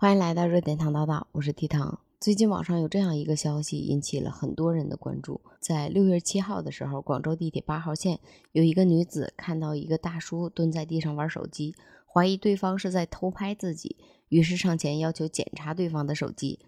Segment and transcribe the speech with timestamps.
[0.00, 2.00] 欢迎来到热点糖叨叨，我是提糖。
[2.18, 5.42] 最近网上有这样一个消息，引起了很多人的关注。
[5.60, 8.18] 在六月七号的时候，广州地铁八号线
[8.52, 11.74] 有一个女子看到一个大叔蹲在地上玩手机，
[12.06, 13.98] 怀疑对方是在偷拍自己，
[14.30, 16.60] 于是上前要求检查对方的手机。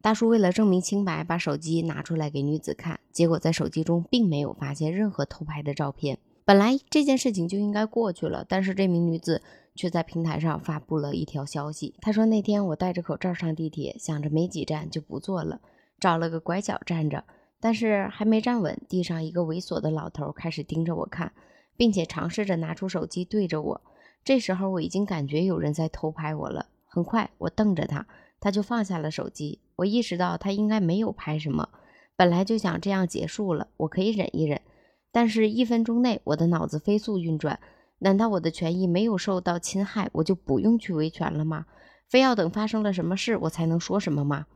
[0.00, 6.18] 大叔为了证明清白，把手机拿出来给女子看，结果在手机中并没有发现任何偷拍的照片。
[6.46, 9.42] 本来这件事情就应该过去了，但是这名女子
[9.78, 11.94] 却在平台上发布了一条消息。
[12.00, 15.60] 他说：“那天我戴着口罩上地铁，想着没几站就不坐了，
[16.00, 17.22] 找了个拐角站着。
[17.60, 21.32] 但是还没站稳，地上一个猥琐的老头开始盯着我看，
[21.76, 23.80] 并且尝试着拿出手机对着我。
[24.24, 26.66] 这时候我已经感觉有人在偷拍我了。
[26.84, 28.04] 很快，我瞪着他，
[28.40, 29.60] 他就放下了手机。
[29.76, 31.68] 我意识到他应该没有拍什么，
[32.16, 34.60] 本来就想这样结束了，我可以忍一忍。”
[35.10, 37.58] 但是，一分钟内，我的脑子飞速运转。
[38.00, 41.66] 难道我的权益没有受到侵害，我就不用去维权了吗？
[42.08, 44.46] 非要等发生了什么事，我才能说什么吗？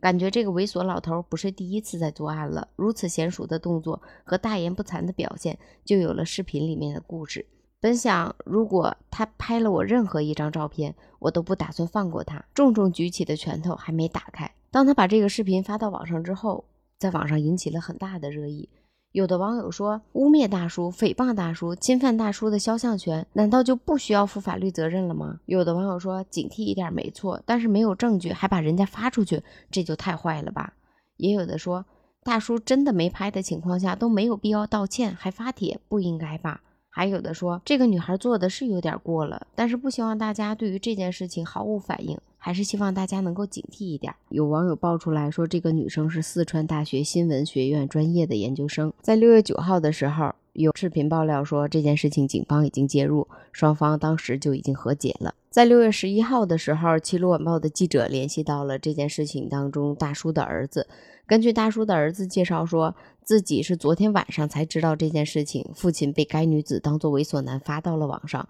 [0.00, 2.68] 感觉这个猥琐老头不是第一次在作案了。
[2.76, 7.46] 如此娴熟的动作和大言不惭的表现，就有了视频里面的故事。
[7.80, 12.44] 本想，如果他拍了我任何一张照片，我都不打算放过他。
[12.54, 16.64] 重重举起的拳头还没打开，当他把这个视频发到网上之后，
[16.98, 18.68] 在网上引起了很大的热议。
[19.14, 25.38] 有的网友说，污蔑大叔、诽谤大叔、侵犯大叔的肖像权，难道就不需要负法律责任了吗？
[25.46, 30.72] 有的网友说，警惕一点没错，但是没有证据还把人家发出去，这就太坏了吧？
[31.16, 31.86] 也有的说，
[32.24, 36.62] 大叔真的没拍的情况下都没有必要道歉，还发帖，不应该吧？
[36.90, 42.18] 还有的说，这个女孩做的是有点过了，但是不希望大家对于这件事情毫无反应。
[42.44, 44.14] 还是希望大家能够警惕一点。
[44.28, 48.92] 有网友爆出来说，这个女生是四川大学新闻学院专业的研究生。
[49.00, 55.34] 在六月九号的时候，有视频爆料说这件事情警方已经介入，双方当时就已经和解了。
[55.48, 60.86] 在六月十一号的时候，《齐鲁晚报》的记者联系到了这件事情当中大叔的儿子。
[61.26, 68.46] 根据大叔的儿子介绍，说自己是昨天晚上才知道这件事情，父亲被该女子当作猥琐男发到了网上。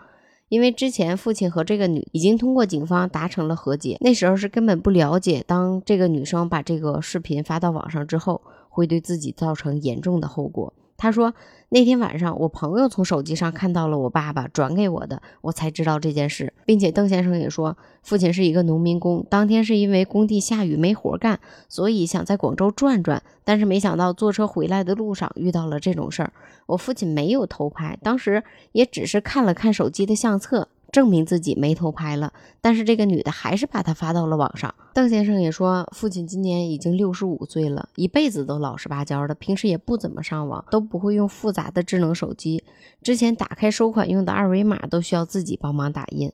[0.49, 10.73] 因为之前父亲和这个女已经通过警方达成了和解，那时候是根本不了解，当这个女生把这个视频发到网上之后，会对自己造成严重的后果。
[10.97, 11.35] 他说
[11.71, 16.53] ：“那天晚上，我朋友从手机上看到了我爸爸转给我的，我才知道这件事。
[16.65, 26.33] 并且邓先生也说，父亲是一个农民工，当天是因为工地下雨没活干，所以想在广州转转，但是没想到坐车回来的路上遇到了这种事儿。
[26.67, 34.73] 我父亲没有偷拍，当时也只是看了看手机的相册。”证明自己没偷拍了，但是这个女的还是把它发到了网上。
[34.93, 42.63] 邓先生也说，父亲今年已经六十五岁了，一辈子都老实巴交的，平时也不怎么上网，都不会用复杂的智能手机。
[43.03, 46.31] 之前打开收款用的二维码都需要自己帮忙打印。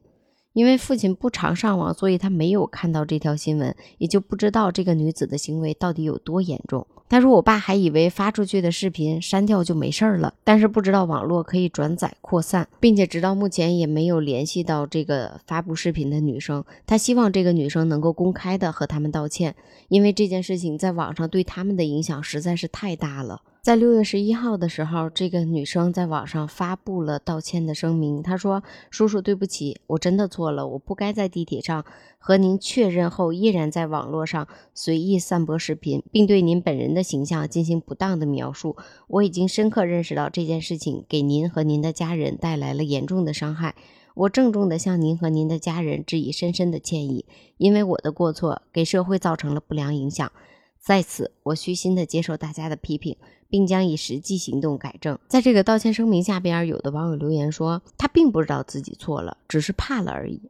[0.52, 6.86] 因为父亲不常上网，所以他没有看到这条新闻，也就不知道这个女子的行为到底有多严重。
[7.08, 16.64] 他说：“我爸还以为发出去的视频删掉就没事儿了，但是不知道网络可以转载扩散，并且直到目前也没有联系到这个发布视频的女生。
[16.86, 19.56] 他希望这个女生能够公开的和他们道歉，
[19.88, 28.22] 因为这件事情在网上对他们的影响实在是太大了。”在六月十一号的时候，这个女生在网上发布了道歉的声明。
[28.22, 31.84] 她说：“叔叔，对不起，我真的错了，我不该在地铁上
[32.16, 38.76] 和您确认后，依然在网络上随意散播视频，并对您本人的形象进行不当的描述。
[39.08, 43.74] 我已经深刻认识到这件事情给您和您的家人带来了严重的伤害。
[44.14, 47.26] 我郑重地向您和您的家人致以深深的歉意，
[47.58, 50.32] 因为我的过错给社会造成了不良影响。
[50.78, 53.18] 在此，我虚心地接受大家的批评。”
[53.50, 55.18] 并将以实际行动改正。
[55.28, 60.40] 在这个道歉声明下边，有的网友留言说，他并不知道自己错了，只是怕了而已。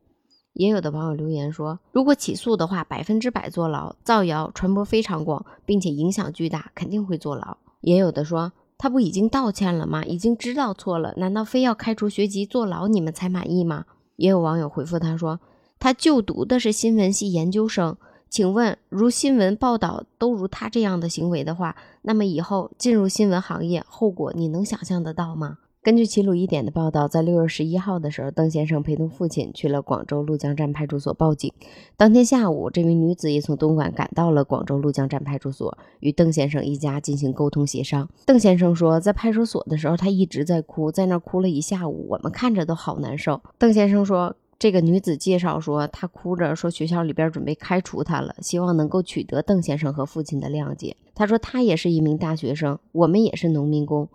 [0.52, 7.56] 也有的网友留言说，如果起诉的话，百分之百坐牢，造谣传播非常广，并且影响巨大，肯定会坐牢。
[7.80, 10.04] 也有的说，他不已经道歉了吗？
[10.04, 13.86] 已经知道错了，难道非要开除学籍、坐牢你们才满意吗？
[14.16, 15.40] 也有网友回复他说，
[15.78, 17.96] 他就读的是新闻系研究生。
[18.30, 25.58] 请问，如新闻报道都如他这样的行为的话，那么以后进入新闻行业，后果你能想象得到吗？
[25.82, 31.52] 根据齐鲁一点的报道，在六月十一号的时候，邓先生陪同父亲去了广州陆江站派出所报警。
[31.96, 38.08] 当天下午，这名女子也从东莞赶到了广州陆江站派出所，与邓先生一家进行沟通协商。
[38.26, 43.40] 邓先生说，在派出所的时候，他一直在哭，在那哭了一下午，我们看着都好难受。
[43.58, 44.36] 邓先生说。
[44.60, 50.94] 这个女子介绍说，她哭着说学校里边准备开除她了，希望能够取得邓先生和父亲的谅解。
[51.14, 54.06] 她说她也是一名大学生，我们也是农民工，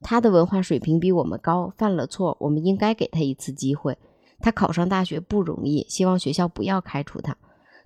[0.00, 3.98] 她的文化水平比我们高，犯了错，我们应该给她一次机会。
[4.38, 7.36] 她考上大学不容易，希望学校不要开除她。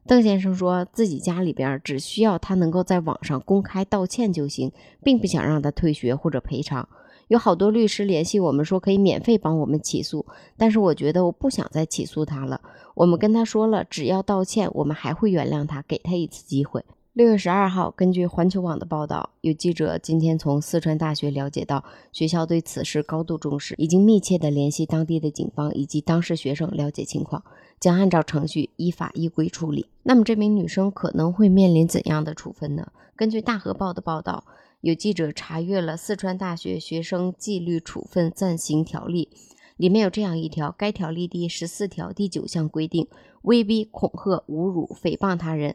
[0.06, 4.70] 邓先生说自己家里边只需要他能够在网上公开道歉就行，
[5.02, 6.86] 并不想让他退学或者赔偿。
[7.28, 10.26] 有好多律师联系我们说可以免费帮我们起诉，
[10.56, 12.60] 但是我觉得我不想再起诉他了。
[12.94, 16.84] 我们跟他说了，只要道歉，我们还会原谅他，给他一次机会。
[17.12, 27.44] 六月十二号，根据环球网的报道，有记者今天从四川大学了解到，学校对此事高度重视，已经密切的联系当地的警方以及当事学生了解情况，
[27.78, 29.86] 将按照程序依法依规处理。
[30.02, 32.88] 那么这名女生可能会面临怎样的处分呢？
[33.14, 34.42] 根据大河报的报道，
[34.84, 39.30] 有记者查阅了四川大学学生纪律处分暂行条例，
[39.78, 43.08] 里面有这样一条：该条例第十四条第九项规定，
[43.44, 45.74] 威逼、恐吓、侮辱、诽谤他人。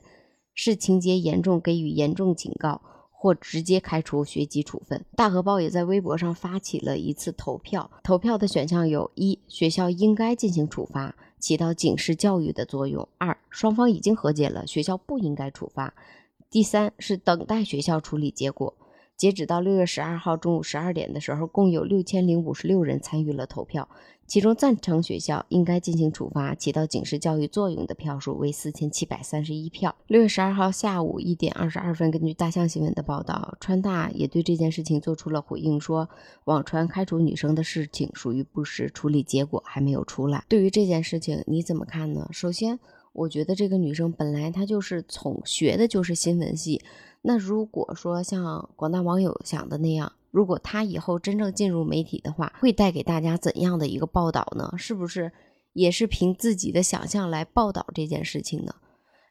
[0.54, 5.04] 是情节严重，给予严重警告或直接开除学籍处分。
[5.16, 15.96] 大河报也在微博上发起了一次投票，投票的选项有：一、学校应该进行处罚，起到警示教育的作用；二、双方已经和解了，学校不应该处罚；
[16.52, 18.76] 第三是等待学校处理结果。
[19.20, 23.90] 截止到六月十二号中午十二点的时候，共有六千零五十六人参与了投票。
[24.26, 29.94] 其中赞成学校应该进行处罚、起到警示教育作用的票数为四千七百三十一票。
[30.08, 36.08] 六月十二号下午一点二十二分，根据大象新闻的报道，川大也对这件事情做出了回应，说
[36.46, 40.46] 网传开除女生的事情属于不实，处理结果还没有出来。
[40.48, 42.30] 对于这件事情你怎么看呢？
[42.32, 42.80] 首先，
[43.12, 46.82] 我觉得这个女生本来她就是从学的就是新闻系，
[47.22, 50.12] 那如果说像广大网友想的那样。
[50.32, 54.72] 如果他以后真正进入媒体的话，会带给大家怎样的一个报道呢？
[54.78, 55.32] 是不是
[55.74, 58.76] 也是凭自己的想象来报道这件事情呢？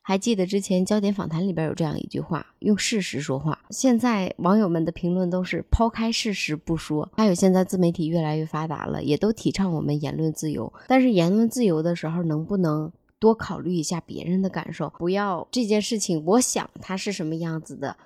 [0.03, 7.09] 还记得之前焦点访谈里边有这样一句话：“用事实说话。”现在网友们的评论都是抛开事实不说。
[7.17, 10.73] 还有现在自媒体越来越发达了，也都提倡我们言论自由。
[10.89, 14.91] 但是言论自由的时候，能不能多考虑一下别人的感受？
[14.99, 17.97] 不要这件事情，我想它是什么样子的。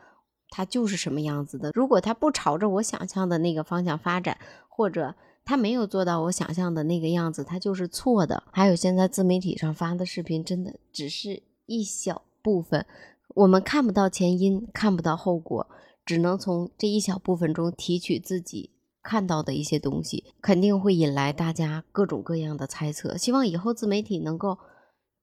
[0.54, 1.70] 它就是什么样子的。
[1.72, 4.36] 如果它不朝着我想象的那个方向发展，
[4.68, 5.14] 或者
[5.46, 8.42] 它没有做到我想象的那个样子，它就是错的。
[8.52, 12.84] 还有现在自媒体上发的视频，真的只是一小部分，
[13.28, 15.66] 我们看不到前因，看不到后果，
[16.04, 18.72] 只能从这一小部分中提取自己
[19.02, 23.16] 看到的一些东西，肯定会引来大家各种各样的猜测。
[23.16, 24.58] 希望以后自媒体能够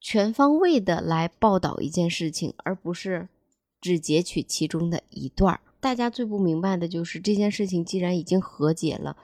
[0.01, 3.27] 全方位的来报道一件事情，而不是。
[3.81, 9.15] 只截取其中的一段儿，大家最不明白的就是这件事情既然已经和解了，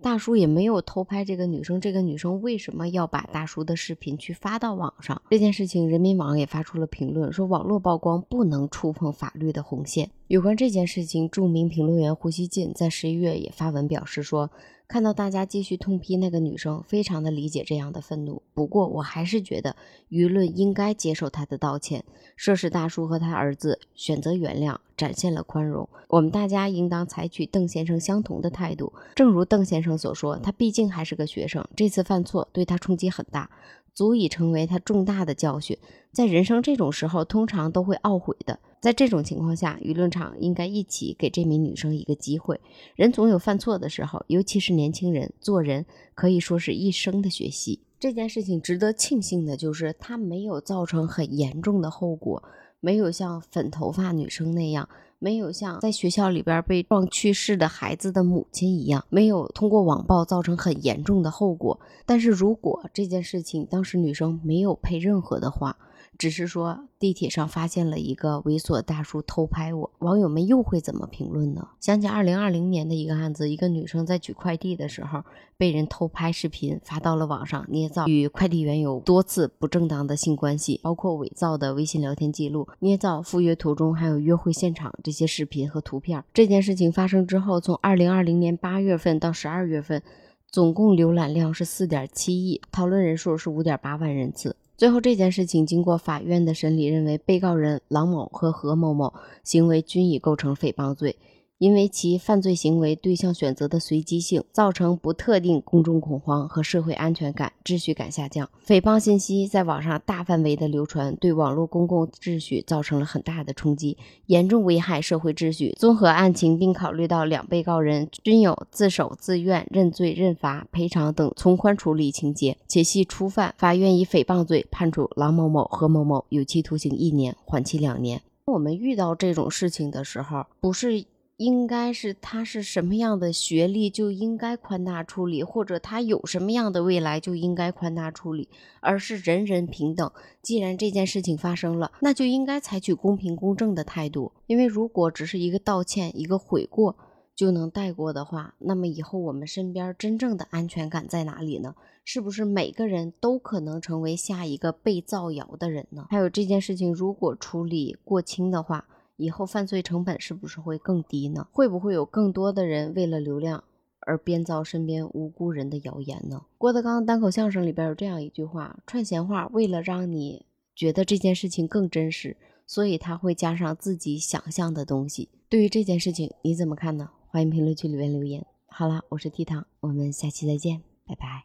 [0.00, 5.20] 大叔也没有偷拍这个女生，这个女生为什么要把大叔的视频去发到网上？
[5.30, 10.08] 这件事情，人民网也发出了评论，说网络曝光不能触碰法律的红线。
[10.28, 14.50] 有关这件事情，著名评论员胡锡进在十一月也发文表示说。
[14.86, 18.42] 看到大家继续痛批那个女生，非常的理解这样的愤怒。
[18.52, 19.74] 不过，我还是觉得
[20.10, 22.04] 舆论应该接受他的道歉。
[22.36, 25.88] 涉事大叔和他儿子选择原谅，展现了宽容。
[26.08, 28.92] 我们大家应当采取邓先生相同的态度。
[29.14, 33.50] 正如邓先生所说，他毕竟还是个学生，这次犯错对他冲击很大，
[33.94, 35.76] 足以成为他重大的教训。
[36.12, 38.60] 在人生这种时候，通常都会懊悔的。
[38.84, 42.60] 在这种情况下，舆论场应该一起给这名女生一个机会。
[42.96, 47.80] 人总有犯错的时候，尤其是年轻人，做人可以说是一生的学习。
[47.98, 52.42] 这件事情值得庆幸的就是，它没有造成很严重的后果，
[52.80, 54.86] 没有像粉头发女生那样，
[55.18, 61.80] 没有像在学校里边被撞去世的孩子的母亲一样，没有通过网暴造成很严重的后果。
[62.04, 65.74] 但是如果这件事情当时女生没有配任何的话，
[66.16, 71.68] 只是说地铁上发现了一个猥琐大叔偷拍我，网友们又会怎么评论呢？
[71.80, 75.22] 想起二零二零年的一个案子，一个女生在取快递的时候
[75.56, 86.22] 被人偷拍视频发到了网上，捏造与快递员有多次不正当的性关系，包括伪造的微信聊天记录、捏造赴约途中还有约会现场这些视频和图片。
[86.32, 90.02] 这件事情发生之后，从二零二零年八月份到十二月份，
[90.50, 94.56] 总共浏览量是四点七亿，讨论人数是五点八万人次。
[94.76, 99.14] 最后，这件事情经过法院的审理，认为被告人郎某和何某某
[99.44, 101.16] 行为均已构成诽谤罪。
[101.58, 108.50] 因为其犯罪行为对象选择的随机性，造成不特定公众恐慌和社会安全感、秩序感下降。
[108.66, 113.96] 诽谤信息在网上大范围的流传，对网络公共秩序造成了很大的冲击，
[114.26, 115.74] 严重危害社会秩序。
[115.78, 128.20] 综合案情，并考虑到两被告人均有自首、自愿、认罪、认罚、赔偿等从宽处理情节，且系初犯，法院以诽谤罪判处郎某某、何某某有期徒刑一年，缓期两年。
[128.46, 131.04] 我们遇到这种事情的时候，不是。
[131.36, 138.48] 应该是他是什么样的学历就应该宽大处理，或者他有什么样的未来就应该宽大处理，
[138.80, 140.08] 而是人人平等。
[140.40, 144.30] 既然这件事情发生了，那就应该采取公平公正的态度。
[144.46, 146.96] 因为如果只是一个道歉、一个悔过
[147.34, 151.74] 就能带过的话，那么以后我们身边真正的安全感在哪里呢？
[152.04, 156.06] 是不是每个人都可能成为下一个被造谣的人呢？
[156.10, 158.86] 还有这件事情如果处理过轻的话。
[159.16, 161.46] 以后犯罪成本是不是会更低呢？
[161.52, 163.62] 会不会有更多的人为了流量
[164.00, 166.44] 而编造身边无辜人的谣言呢？
[166.58, 175.28] 郭德纲单口相声里边有这样一句话：串闲话，为了让你觉得这件事情更真实，所以他会加上自己想象的东西。
[175.48, 177.10] 对于这件事情你怎么看呢？
[177.28, 178.44] 欢迎评论区里面留言。
[178.66, 181.42] 好了，我是 T 糖，我们下期再见，拜拜。